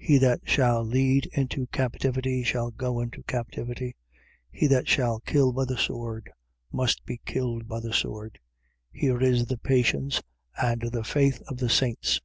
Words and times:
13:10. 0.00 0.06
He 0.08 0.16
that 0.16 0.40
shall 0.46 0.82
lead 0.82 1.26
into 1.26 1.66
captivity 1.66 2.42
shall 2.42 2.70
go 2.70 3.00
into 3.00 3.22
captivity: 3.24 3.96
he 4.50 4.66
that 4.66 4.88
shall 4.88 5.20
kill 5.20 5.52
by 5.52 5.66
the 5.66 5.76
sword 5.76 6.30
must 6.72 7.04
be 7.04 7.20
killed 7.26 7.68
by 7.68 7.78
the 7.80 7.92
sword. 7.92 8.38
Here 8.90 9.20
is 9.20 9.44
the 9.44 9.58
patience 9.58 10.22
and 10.58 10.80
the 10.90 11.04
faith 11.04 11.42
of 11.48 11.58
the 11.58 11.68
saints. 11.68 12.18